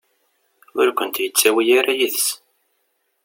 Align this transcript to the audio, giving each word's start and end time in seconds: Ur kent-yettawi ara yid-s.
Ur 0.79 0.87
kent-yettawi 0.97 1.63
ara 1.79 1.93
yid-s. 1.99 2.27